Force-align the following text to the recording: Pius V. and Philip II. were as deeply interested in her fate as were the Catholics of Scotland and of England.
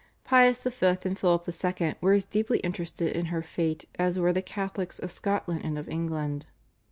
Pius 0.23 0.63
V. 0.63 0.97
and 1.05 1.15
Philip 1.15 1.47
II. 1.47 1.93
were 2.01 2.13
as 2.13 2.25
deeply 2.25 2.57
interested 2.61 3.15
in 3.15 3.25
her 3.25 3.43
fate 3.43 3.85
as 3.99 4.17
were 4.17 4.33
the 4.33 4.41
Catholics 4.41 4.97
of 4.97 5.11
Scotland 5.11 5.61
and 5.63 5.77
of 5.77 5.87
England. 5.87 6.47